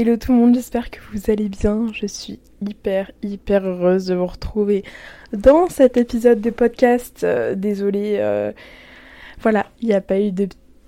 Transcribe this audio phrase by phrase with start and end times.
[0.00, 1.88] Hello tout le monde, j'espère que vous allez bien.
[1.92, 4.82] Je suis hyper hyper heureuse de vous retrouver
[5.34, 7.22] dans cet épisode de podcast.
[7.22, 8.52] Euh, désolée, euh,
[9.42, 10.32] voilà, il n'y a pas eu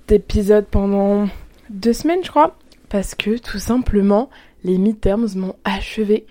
[0.09, 1.29] d'épisode pendant
[1.69, 2.57] deux semaines je crois,
[2.89, 4.31] parce que tout simplement
[4.65, 6.25] les midterms m'ont achevé.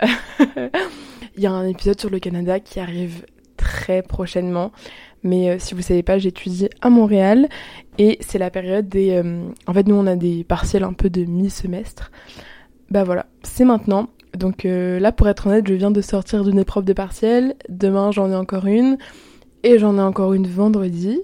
[1.36, 3.26] Il y a un épisode sur le Canada qui arrive
[3.56, 4.70] très prochainement.
[5.22, 7.48] Mais euh, si vous savez pas, j'étudie à Montréal
[7.98, 9.10] et c'est la période des.
[9.10, 12.10] Euh, en fait, nous on a des partiels un peu de mi-semestre.
[12.90, 14.08] Bah voilà, c'est maintenant.
[14.36, 17.54] Donc euh, là, pour être honnête, je viens de sortir d'une épreuve de partiel.
[17.68, 18.96] Demain, j'en ai encore une
[19.62, 21.20] et j'en ai encore une vendredi.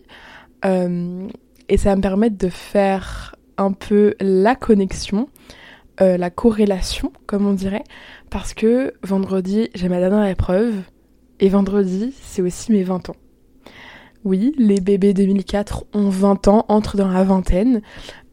[0.64, 5.28] et ça va me permettre de faire un peu la connexion,
[6.00, 7.84] la corrélation, comme on dirait,
[8.30, 10.74] parce que vendredi, j'ai ma dernière épreuve
[11.40, 13.16] et vendredi, c'est aussi mes 20 ans.
[14.26, 17.80] Oui, les bébés 2004 ont 20 ans, entrent dans la vingtaine.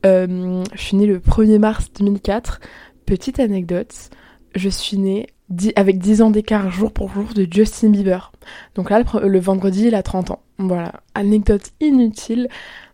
[0.08, 2.62] Euh, je suis née le 1er mars 2004.
[3.06, 4.10] Petite anecdote,
[4.56, 5.28] je suis née
[5.76, 8.32] avec 10 ans d'écart jour pour jour de Justin Bieber.
[8.74, 10.42] Donc là, le, vendredi, il a 30 ans.
[10.58, 12.50] Voilà, anecdote inutile,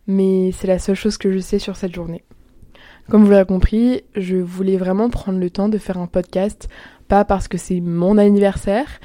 [0.05, 2.25] mais c'est la seule chose que je sais sur cette journée.
[3.09, 6.67] Comme vous l'avez compris, je voulais vraiment prendre le temps de faire un podcast,
[7.07, 8.99] pas parce que c'est mon anniversaire,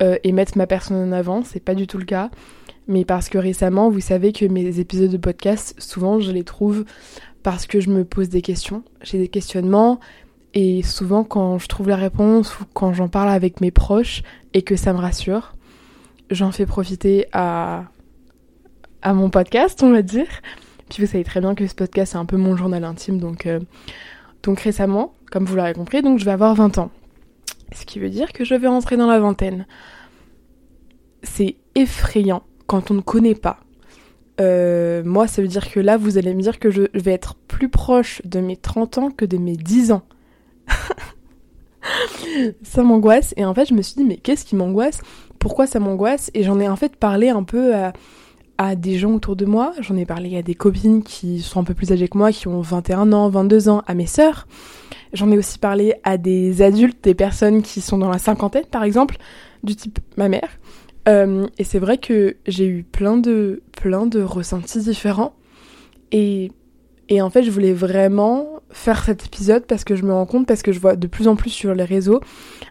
[0.00, 2.30] euh, et mettre ma personne en avant, c'est pas du tout le cas.
[2.88, 6.84] Mais parce que récemment, vous savez que mes épisodes de podcast, souvent je les trouve
[7.42, 10.00] parce que je me pose des questions, j'ai des questionnements,
[10.54, 14.62] et souvent quand je trouve la réponse ou quand j'en parle avec mes proches et
[14.62, 15.54] que ça me rassure,
[16.30, 17.84] j'en fais profiter à,
[19.02, 20.28] à mon podcast, on va dire.
[20.88, 23.46] Puis vous savez très bien que ce podcast c'est un peu mon journal intime, donc,
[23.46, 23.60] euh,
[24.42, 26.90] donc récemment, comme vous l'aurez compris, donc je vais avoir 20 ans.
[27.72, 29.66] Ce qui veut dire que je vais rentrer dans la vingtaine.
[31.22, 33.58] C'est effrayant quand on ne connaît pas.
[34.40, 37.34] Euh, moi, ça veut dire que là, vous allez me dire que je vais être
[37.34, 40.02] plus proche de mes 30 ans que de mes 10 ans.
[42.62, 43.34] ça m'angoisse.
[43.36, 45.00] Et en fait, je me suis dit, mais qu'est-ce qui m'angoisse?
[45.40, 46.30] Pourquoi ça m'angoisse?
[46.32, 47.92] Et j'en ai en fait parlé un peu à,
[48.56, 49.72] à des gens autour de moi.
[49.80, 52.46] J'en ai parlé à des copines qui sont un peu plus âgées que moi, qui
[52.46, 54.46] ont 21 ans, 22 ans, à mes sœurs.
[55.12, 58.84] J'en ai aussi parlé à des adultes, des personnes qui sont dans la cinquantaine par
[58.84, 59.16] exemple,
[59.64, 60.50] du type ma mère.
[61.10, 65.34] Euh, et c'est vrai que j'ai eu plein de, plein de ressentis différents.
[66.12, 66.50] Et,
[67.08, 70.46] et en fait, je voulais vraiment faire cet épisode parce que je me rends compte,
[70.46, 72.20] parce que je vois de plus en plus sur les réseaux,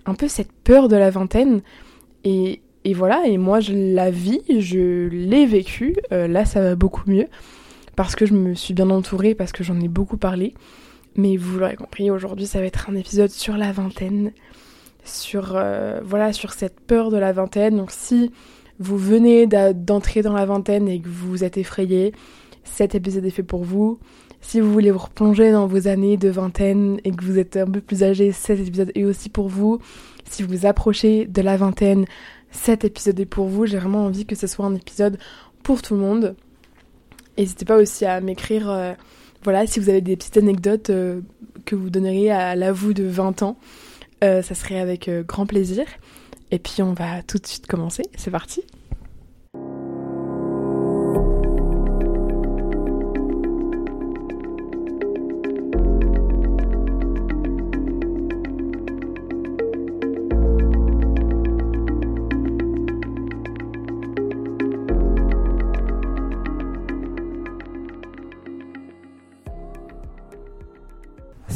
[0.06, 1.62] un peu cette peur de la vingtaine.
[2.24, 2.62] Et,
[2.96, 5.96] voilà, et moi je la vis, je l'ai vécu.
[6.12, 7.28] Euh, là, ça va beaucoup mieux
[7.96, 10.54] parce que je me suis bien entourée, parce que j'en ai beaucoup parlé.
[11.16, 14.32] Mais vous l'aurez compris, aujourd'hui ça va être un épisode sur la vingtaine,
[15.04, 17.78] sur euh, voilà, sur cette peur de la vingtaine.
[17.78, 18.32] Donc si
[18.80, 22.14] vous venez d'entrer dans la vingtaine et que vous êtes effrayé,
[22.64, 24.00] cet épisode est fait pour vous.
[24.42, 27.68] Si vous voulez vous replonger dans vos années de vingtaine et que vous êtes un
[27.68, 29.80] peu plus âgé, cet épisode est aussi pour vous.
[30.30, 32.06] Si vous approchez de la vingtaine,
[32.52, 33.66] cet épisode est pour vous.
[33.66, 35.18] J'ai vraiment envie que ce soit un épisode
[35.62, 36.36] pour tout le monde.
[37.38, 38.94] N'hésitez pas aussi à m'écrire, euh,
[39.44, 41.22] voilà, si vous avez des petites anecdotes euh,
[41.66, 43.58] que vous donneriez à la vous de 20 ans.
[44.24, 45.86] Euh, ça serait avec grand plaisir.
[46.52, 48.04] Et puis on va tout de suite commencer.
[48.16, 48.64] C'est parti.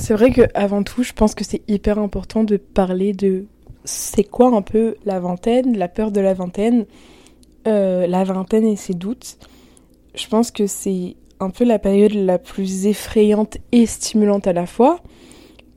[0.05, 3.45] C'est vrai que avant tout, je pense que c'est hyper important de parler de
[3.85, 6.85] c'est quoi un peu la vingtaine, la peur de la vingtaine,
[7.67, 9.37] euh, la vingtaine et ses doutes.
[10.13, 14.65] Je pense que c'est un peu la période la plus effrayante et stimulante à la
[14.65, 14.99] fois.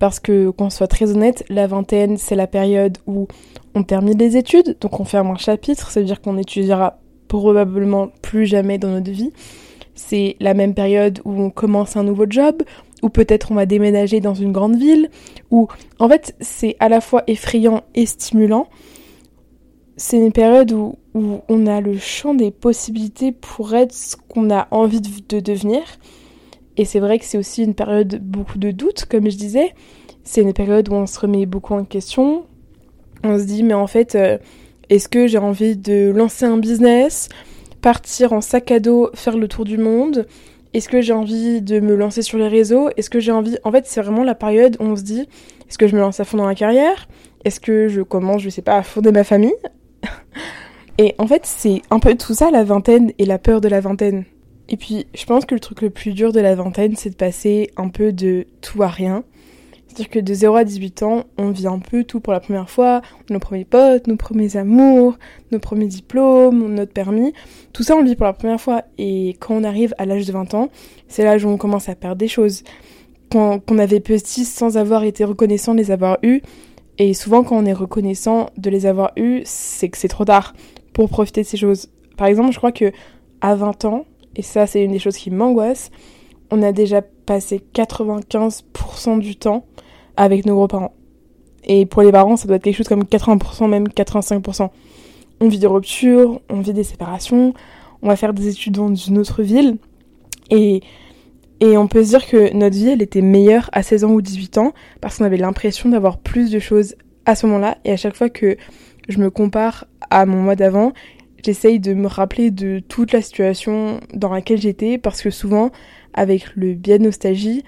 [0.01, 3.29] Parce que, qu'on soit très honnête, la vingtaine, c'est la période où
[3.77, 6.99] on termine les études, donc on ferme un chapitre, ça veut dire qu'on n'étudiera
[7.29, 9.31] probablement plus jamais dans notre vie.
[9.95, 12.63] C'est la même période où on commence un nouveau job,
[13.07, 15.11] ou peut-être on va déménager dans une grande ville,
[15.53, 15.69] ou
[16.01, 18.67] en fait c'est à la fois effrayant et stimulant.
[19.97, 24.69] C'est une période où, on a le champ des possibilités pour être ce qu'on a
[24.71, 25.83] envie de, devenir.
[26.77, 29.73] Et c'est vrai que c'est aussi une période beaucoup de doutes, comme je disais.
[30.25, 32.45] C'est une période où on se remet beaucoup en question.
[33.25, 34.37] On se dit, mais en fait, euh,
[34.91, 37.31] est-ce que j'ai envie de lancer un business,
[37.81, 40.27] partir en sac à dos, faire le tour du monde?
[40.77, 42.91] Est-ce que j'ai envie de me lancer sur les réseaux?
[42.99, 43.57] Est-ce que j'ai envie...
[43.65, 45.27] En fait, c'est vraiment la période où on se dit,
[45.67, 47.09] est-ce que je me lance à fond dans la carrière?
[47.47, 49.55] Est-ce que je commence, je sais pas, à fonder ma famille?
[50.99, 53.81] Et en fait, c'est un peu tout ça, la vingtaine et la peur de la
[53.81, 54.25] vingtaine.
[54.69, 57.17] Et puis, je pense que le truc le plus dur de la vingtaine, c'est de
[57.17, 59.25] passer un peu de tout à rien.
[59.97, 62.69] C'est-à-dire que de 0 à 18 ans, on vit un peu tout pour la première
[62.69, 63.01] fois,
[63.31, 65.17] nos premiers potes, nos premiers amours,
[65.53, 67.33] nos premiers diplômes, notre permis,
[67.73, 68.83] tout ça on le vit pour la première fois.
[68.99, 70.69] Et quand on arrive à l'âge de 20 ans,
[71.09, 72.63] c'est l'âge où on commence à perdre des choses
[73.33, 76.43] qu'on avait petit sans avoir été reconnaissant de les avoir eus.
[76.99, 80.53] Et souvent quand on est reconnaissant de les avoir eus, c'est que c'est trop tard
[80.93, 81.89] pour profiter de ces choses.
[82.19, 82.93] Par exemple, je crois que
[83.41, 84.05] à 20 ans,
[84.35, 85.91] et ça c'est une des choses qui m'angoisse,
[86.51, 89.65] on a déjà passé 95% du temps
[90.17, 90.93] avec nos gros-parents.
[91.65, 94.71] Et pour les parents, ça doit être quelque chose comme 80%, même 85%.
[95.41, 97.55] On vit des ruptures, on vit des séparations,
[98.03, 99.77] on va faire des études dans une autre ville.
[100.51, 100.83] Et,
[101.61, 104.23] et on peut se dire que notre vie, elle était meilleure à 16 ans ou
[104.23, 107.79] 18 ans, parce qu'on avait l'impression d'avoir plus de choses à ce moment-là.
[107.85, 108.57] Et à chaque fois que
[109.09, 110.93] je me compare à mon mois d'avant,
[111.45, 115.71] j'essaye de me rappeler de toute la situation dans laquelle j'étais, parce que souvent,
[116.15, 117.65] avec le biais de nostalgie,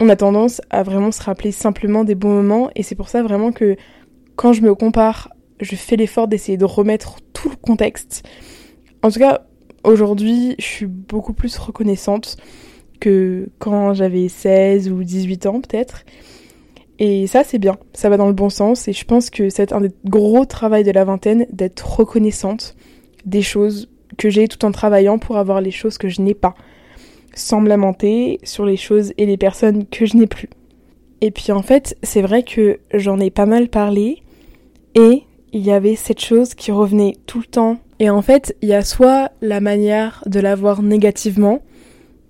[0.00, 3.22] on a tendance à vraiment se rappeler simplement des bons moments et c'est pour ça
[3.22, 3.76] vraiment que
[4.34, 8.28] quand je me compare, je fais l'effort d'essayer de remettre tout le contexte.
[9.02, 9.46] En tout cas,
[9.84, 12.36] aujourd'hui, je suis beaucoup plus reconnaissante
[13.00, 16.04] que quand j'avais 16 ou 18 ans peut-être.
[16.98, 19.72] Et ça, c'est bien, ça va dans le bon sens et je pense que c'est
[19.72, 22.74] un des gros travaux de la vingtaine d'être reconnaissante
[23.26, 26.54] des choses que j'ai tout en travaillant pour avoir les choses que je n'ai pas
[27.34, 30.48] sans me lamenter sur les choses et les personnes que je n'ai plus.
[31.20, 34.22] Et puis en fait, c'est vrai que j'en ai pas mal parlé
[34.94, 37.78] et il y avait cette chose qui revenait tout le temps.
[37.98, 41.62] Et en fait, il y a soit la manière de la voir négativement.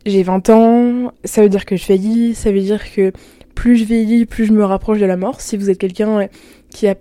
[0.04, 3.12] J'ai 20 ans, ça veut dire que je vieillis, ça veut dire que
[3.56, 5.40] plus je vieillis, plus je me rapproche de la mort.
[5.40, 6.28] Si vous êtes quelqu'un
[6.70, 6.94] qui a,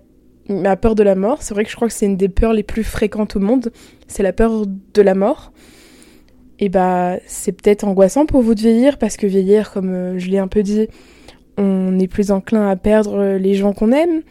[0.64, 2.52] a peur de la mort, c'est vrai que je crois que c'est une des peurs
[2.52, 3.70] les plus fréquentes au monde,
[4.08, 5.52] c'est la peur de la mort
[6.58, 10.28] et bah c'est peut-être angoissant pour vous de vieillir parce que vieillir, comme euh, je
[10.28, 10.88] l'ai un peu dit,
[11.58, 14.22] on est plus enclin à perdre les gens qu'on aime.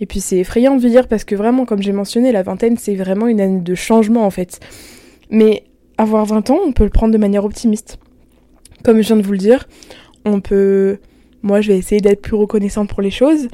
[0.00, 2.94] Et puis c'est effrayant de vieillir parce que vraiment, comme j'ai mentionné, la vingtaine c'est
[2.94, 4.60] vraiment une année de changement en fait.
[5.30, 5.64] Mais
[5.98, 7.98] avoir 20 ans, on peut le prendre de manière optimiste.
[8.82, 9.66] Comme je viens de vous le dire,
[10.24, 10.98] on peut.
[11.42, 13.48] Moi, je vais essayer d'être plus reconnaissante pour les choses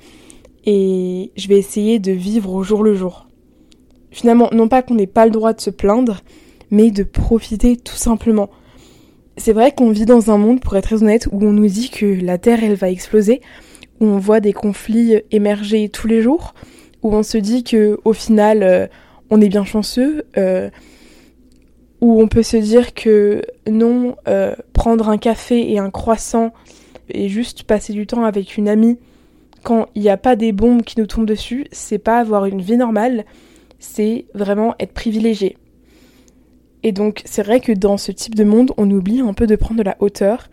[0.65, 3.27] et je vais essayer de vivre au jour le jour.
[4.13, 6.21] Finalement, non pas qu'on n'ait pas le droit de se plaindre,
[6.71, 8.51] mais de profiter tout simplement.
[9.37, 11.91] C'est vrai qu'on vit dans un monde, pour être très honnête, où on nous dit
[11.91, 13.41] que la Terre, elle va exploser,
[14.01, 16.55] où on voit des conflits émerger tous les jours,
[17.03, 18.87] où on se dit que au final, euh,
[19.31, 20.71] on est bien chanceux, euh,
[22.01, 26.53] où on peut se dire que non, euh, prendre un café et un croissant
[27.11, 28.99] et juste passer du temps avec une amie
[29.63, 32.61] quand il n'y a pas des bombes qui nous tombent dessus, c'est pas avoir une
[32.61, 33.25] vie normale,
[33.79, 35.57] c'est vraiment être privilégié.
[36.83, 39.57] Et donc c'est vrai que dans ce type de monde, on oublie un peu de
[39.57, 40.49] prendre de la hauteur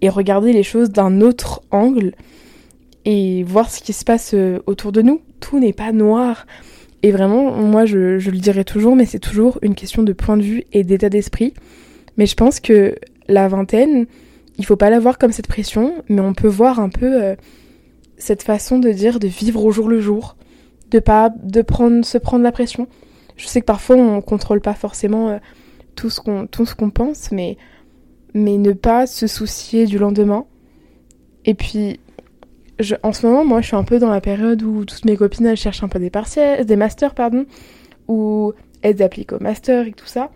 [0.00, 2.14] et regarder les choses d'un autre angle
[3.04, 5.20] et voir ce qui se passe euh, autour de nous.
[5.40, 6.46] Tout n'est pas noir.
[7.02, 10.42] Et vraiment, moi je, le dirai toujours, mais c'est toujours une question de point de
[10.42, 11.54] vue et d'état d'esprit.
[12.16, 12.96] Mais je pense que
[13.28, 14.06] la vingtaine,
[14.58, 17.36] il faut pas la voir comme cette pression, mais on peut voir un peu euh,
[18.16, 20.36] cette façon de dire de vivre au jour le jour,
[20.90, 22.88] de pas de prendre se prendre la pression.
[23.36, 25.38] Je sais que parfois on contrôle pas forcément euh,
[25.98, 27.56] tout ce qu'on tout ce qu'on pense, mais
[28.32, 30.46] mais ne pas se soucier du lendemain.
[31.44, 31.98] Et puis
[33.02, 35.46] en ce moment, moi, je suis un peu dans la période où toutes mes copines
[35.46, 37.46] elles cherchent un peu des partiels, des masters, pardon,
[38.06, 38.52] ou
[38.82, 40.30] elles appliquent au master et tout ça.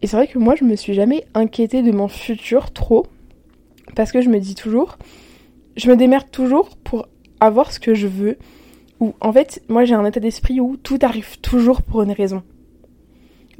[0.00, 3.06] Et c'est vrai que moi, je me suis jamais inquiétée de mon futur trop,
[3.96, 4.96] parce que je me dis toujours,
[5.76, 7.08] je me démerde toujours pour
[7.40, 8.38] avoir ce que je veux.
[9.00, 12.44] Ou en fait, moi, j'ai un état d'esprit où tout arrive toujours pour une raison.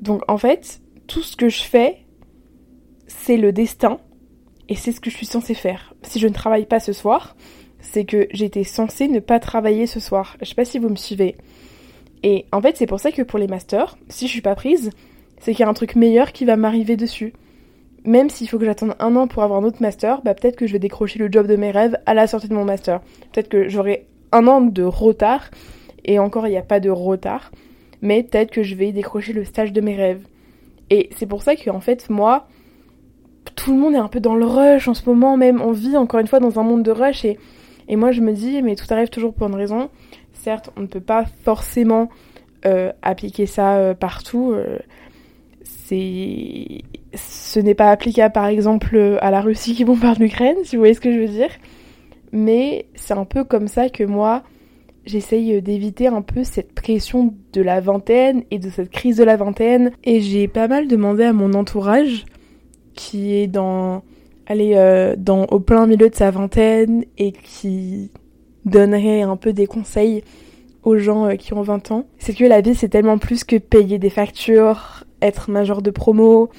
[0.00, 0.80] Donc en fait,
[1.10, 1.96] tout ce que je fais,
[3.08, 3.98] c'est le destin
[4.68, 5.92] et c'est ce que je suis censée faire.
[6.02, 7.36] Si je ne travaille pas ce soir,
[7.80, 10.36] c'est que j'étais censée ne pas travailler ce soir.
[10.40, 11.34] Je sais pas si vous me suivez.
[12.22, 14.90] Et en fait, c'est pour ça que pour les masters, si je suis pas prise,
[15.40, 17.32] c'est qu'il y a un truc meilleur qui va m'arriver dessus.
[18.04, 20.68] Même s'il faut que j'attende un an pour avoir un autre master, bah peut-être que
[20.68, 23.00] je vais décrocher le job de mes rêves à la sortie de mon master.
[23.32, 25.50] Peut-être que j'aurai un an de retard,
[26.04, 27.50] et encore il n'y a pas de retard,
[28.00, 30.24] mais peut-être que je vais décrocher le stage de mes rêves.
[30.90, 32.48] Et c'est pour ça que en fait moi,
[33.54, 35.60] tout le monde est un peu dans le rush en ce moment même.
[35.60, 37.38] On vit encore une fois dans un monde de rush et,
[37.96, 39.88] moi je me dis mais tout arrive toujours pour une raison.
[40.32, 42.08] Certes, on ne peut pas forcément
[42.66, 44.52] euh, appliquer ça euh, partout.
[44.52, 44.78] Euh,
[45.64, 46.82] c'est,
[47.14, 50.94] ce n'est pas applicable par exemple à la Russie qui bombarde l'Ukraine, si vous voyez
[50.94, 51.50] ce que je veux dire.
[52.32, 54.42] Mais c'est un peu comme ça que moi,
[55.04, 59.36] j'essaye d'éviter un peu cette pression de la vingtaine et de cette crise de la
[59.36, 59.92] vingtaine.
[60.04, 62.24] Et j'ai pas mal demandé à mon entourage,
[62.94, 64.02] qui est dans,
[64.46, 68.10] allez, euh, dans, au plein milieu de sa vingtaine et qui
[68.64, 70.22] donnerais un peu des conseils
[70.82, 73.56] aux gens euh, qui ont 20 ans, c'est que la vie c'est tellement plus que
[73.56, 76.50] payer des factures, être major de promo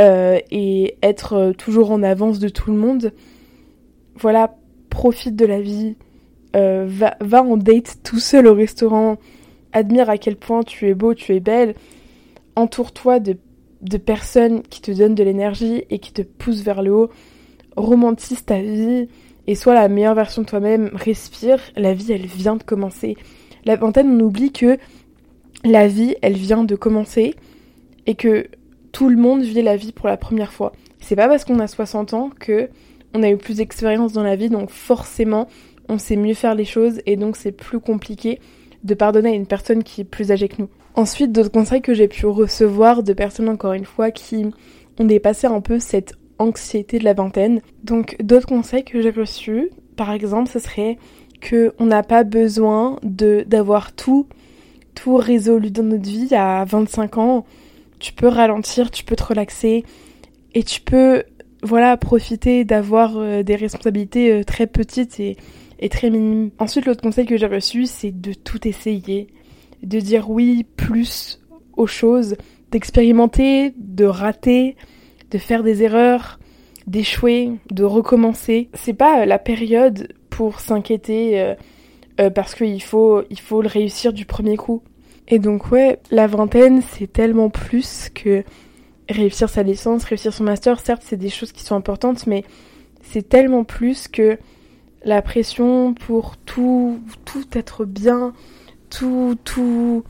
[0.00, 3.12] euh, et être toujours en avance de tout le monde.
[4.16, 4.56] Voilà,
[4.90, 5.96] profite de la vie,
[6.54, 9.18] va, va en date tout seul au restaurant,
[9.72, 11.74] admire à quel point tu es beau, tu es belle,
[12.56, 13.36] entoure-toi de,
[13.82, 17.10] de personnes qui te donnent de l'énergie et qui te poussent vers le haut,
[17.76, 19.08] romantise ta vie
[19.46, 23.16] et sois la meilleure version de toi-même, respire, la vie elle vient de commencer.
[23.64, 24.78] La vingtaine, on oublie que
[25.64, 27.34] la vie elle vient de commencer
[28.06, 28.48] et que
[28.92, 30.72] tout le monde vit la vie pour la première fois.
[31.00, 32.68] C'est pas parce qu'on a 60 ans que
[33.14, 35.48] on a eu plus d'expérience dans la vie, donc forcément
[35.88, 38.40] on sait mieux faire les choses et donc c'est plus compliqué
[38.84, 40.68] de pardonner à une personne qui est plus âgée que nous.
[40.94, 44.46] Ensuite, d'autres conseils que j'ai pu recevoir de personnes, encore une fois, qui
[44.98, 47.60] ont dépassé un peu cette anxiété de la vingtaine.
[47.84, 50.98] Donc, d'autres conseils que j'ai reçus, par exemple, ce serait
[51.40, 54.26] que on n'a pas besoin de d'avoir tout
[54.94, 57.44] tout résolu dans notre vie à 25 ans.
[58.00, 59.84] Tu peux ralentir, tu peux te relaxer
[60.54, 61.22] et tu peux
[61.62, 65.36] voilà profiter d'avoir euh, des responsabilités euh, très petites et
[65.78, 66.50] est très minime.
[66.58, 69.28] Ensuite, l'autre conseil que j'ai reçu, c'est de tout essayer,
[69.82, 71.40] de dire oui plus
[71.76, 72.36] aux choses,
[72.70, 74.76] d'expérimenter, de rater,
[75.30, 76.38] de faire des erreurs,
[76.86, 78.68] d'échouer, de recommencer.
[78.74, 81.54] C'est pas euh, la période pour s'inquiéter euh,
[82.20, 84.82] euh, parce qu'il faut, il faut le réussir du premier coup.
[85.28, 88.42] Et donc ouais, la vingtaine, c'est tellement plus que
[89.08, 90.80] réussir sa licence, réussir son master.
[90.80, 92.44] Certes, c'est des choses qui sont importantes, mais
[93.02, 94.38] c'est tellement plus que
[95.08, 97.00] la pression pour tout,
[97.54, 98.34] être bien,
[98.90, 100.04] tout, tout,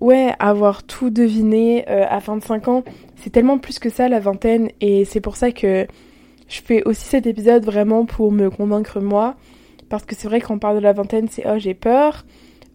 [0.00, 2.84] ouais, avoir tout deviné euh, à 25 ans.
[3.16, 5.86] C'est tellement plus que ça la vingtaine et c'est pour ça que
[6.48, 9.34] je fais aussi cet épisode vraiment pour me convaincre moi.
[9.88, 12.26] Parce que c'est vrai qu'on parle de la vingtaine, c'est oh j'ai peur,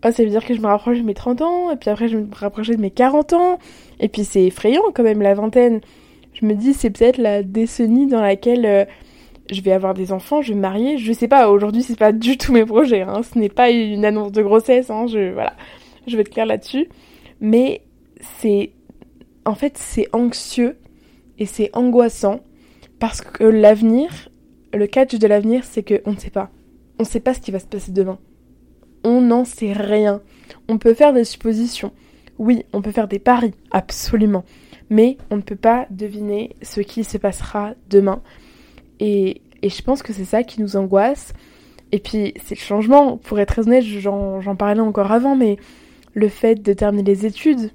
[0.04, 2.08] oh ça veut dire que je me rapproche de mes 30 ans, et puis après
[2.08, 3.60] je me rapproche de mes 40 ans,
[4.00, 5.82] et puis c'est effrayant quand même la vingtaine.
[6.34, 8.86] Je me dis c'est peut-être la décennie dans laquelle euh,
[9.52, 12.12] je vais avoir des enfants, je vais me marier, je sais pas, aujourd'hui c'est pas
[12.12, 13.22] du tout mes projets, hein.
[13.22, 15.08] ce n'est pas une annonce de grossesse, hein.
[15.08, 15.54] je, voilà,
[16.08, 16.88] je vais être claire là-dessus,
[17.42, 17.84] mais
[18.40, 18.72] c'est,
[19.46, 20.78] en fait c'est anxieux
[21.38, 22.40] et c'est angoissant
[23.00, 24.30] parce que l'avenir,
[24.74, 26.50] le catch de l'avenir c'est qu'on ne sait pas,
[26.98, 28.20] on ne sait pas ce qui va se passer demain,
[29.04, 30.22] on n'en sait rien,
[30.70, 31.92] on peut faire des suppositions,
[32.40, 34.46] oui, on peut faire des paris, absolument,
[34.90, 38.22] mais on ne peut pas deviner ce qui se passera demain.
[39.02, 41.34] Et, je pense que c'est ça qui nous angoisse.
[41.92, 43.18] Et puis, c'est le changement.
[43.18, 45.58] Pour être honnête, j'en parlais encore avant, mais
[46.14, 47.72] le fait de terminer les études,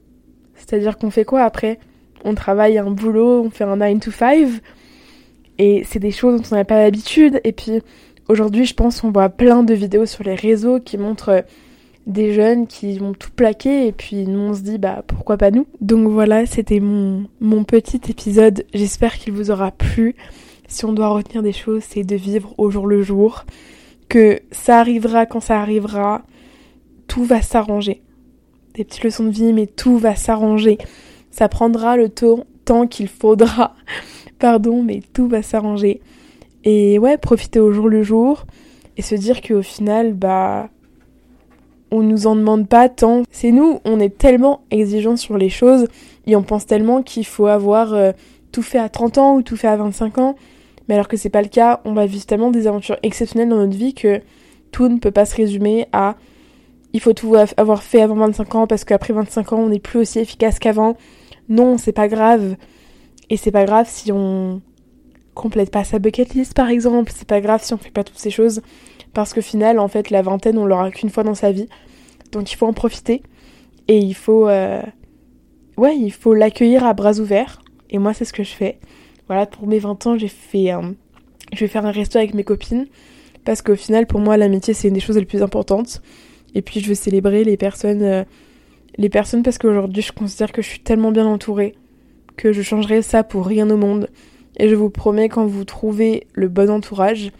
[0.54, 1.78] c'est-à-dire qu'on fait quoi après?
[2.24, 4.48] On travaille un boulot, on fait un 9 to 5,
[5.58, 7.40] et c'est des choses dont on n'a pas l'habitude.
[7.44, 7.82] Et puis,
[8.28, 11.44] aujourd'hui, je pense qu'on voit plein de vidéos sur les réseaux qui montrent
[12.06, 15.50] des jeunes qui vont tout plaquer, et puis nous, on se dit, bah, pourquoi pas
[15.50, 15.66] nous?
[15.80, 18.64] Donc voilà, c'était mon, mon petit épisode.
[18.74, 20.14] J'espère qu'il vous aura plu
[20.68, 23.44] si on doit retenir des choses, c'est de vivre au jour le jour,
[24.08, 26.22] que ça arrivera quand ça arrivera,
[27.06, 28.02] tout va s'arranger.
[28.74, 30.78] Des petites leçons de vie, mais tout va s'arranger.
[31.30, 33.74] Ça prendra le temps qu'il faudra.
[34.38, 36.00] Pardon, mais tout va s'arranger.
[36.64, 38.44] Et ouais, profiter au jour le jour
[38.96, 40.68] et se dire qu'au final, bah,
[41.90, 43.22] on nous en demande pas tant.
[43.30, 45.86] C'est nous, on est tellement exigeants sur les choses
[46.26, 48.12] et on pense tellement qu'il faut avoir euh,
[48.52, 50.36] tout fait à 30 ans ou tout fait à 25 ans
[50.88, 53.56] mais alors que c'est pas le cas, on va vivre tellement des aventures exceptionnelles dans
[53.56, 54.20] notre vie que
[54.70, 56.16] tout ne peut pas se résumer à
[56.92, 59.98] il faut tout avoir fait avant 25 ans parce qu'après 25 ans on n'est plus
[59.98, 60.96] aussi efficace qu'avant.
[61.48, 62.56] Non, c'est pas grave.
[63.28, 64.62] Et c'est pas grave si on
[65.34, 68.18] complète pas sa bucket list par exemple, c'est pas grave si on fait pas toutes
[68.18, 68.62] ces choses
[69.12, 71.68] parce qu'au final en fait la vingtaine on l'aura qu'une fois dans sa vie.
[72.32, 73.22] Donc il faut en profiter
[73.88, 74.80] et il faut euh...
[75.76, 78.78] ouais, il faut l'accueillir à bras ouverts et moi c'est ce que je fais
[79.26, 80.70] voilà, pour mes 20 ans, j'ai fait
[81.52, 82.86] je vais faire un resto avec mes copines
[83.44, 86.02] parce qu'au final, pour moi, l'amitié, c'est une des choses les plus importantes.
[86.54, 88.24] Et puis, je veux célébrer les personnes, euh,
[88.98, 91.74] les personnes parce qu'aujourd'hui, je considère que je suis tellement bien entourée
[92.36, 94.08] que je changerai ça pour rien au monde.
[94.58, 97.30] Et je vous promets, quand vous trouvez le bon entourage,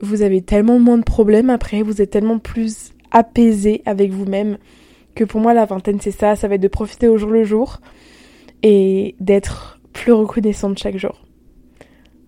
[0.00, 4.58] vous avez tellement moins de problèmes après, vous êtes tellement plus apaisé avec vous-même
[5.14, 7.44] que pour moi, la vingtaine, c'est ça, ça va être de profiter au jour le
[7.44, 7.80] jour
[8.62, 11.24] et d'être plus reconnaissante chaque jour.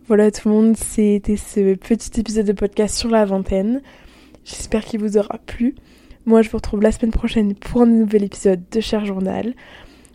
[0.09, 3.83] Voilà tout le monde, c'était ce petit épisode de podcast sur la vingtaine.
[4.45, 5.75] J'espère qu'il vous aura plu.
[6.25, 9.55] Moi, je vous retrouve la semaine prochaine pour un nouvel épisode de Cher Journal.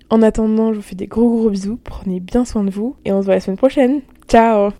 [0.09, 1.79] En attendant, je vous fais des gros gros bisous.
[1.83, 4.01] Prenez bien soin de vous et on se voit la semaine prochaine.
[4.27, 4.71] Ciao